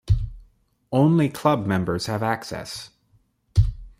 [0.91, 2.89] Only club members have access.